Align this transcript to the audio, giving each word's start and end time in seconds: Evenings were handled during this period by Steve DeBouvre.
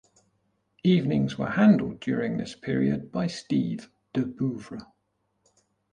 Evenings 0.83 1.37
were 1.37 1.51
handled 1.51 1.99
during 1.99 2.35
this 2.37 2.55
period 2.55 3.11
by 3.11 3.27
Steve 3.27 3.91
DeBouvre. 4.15 4.87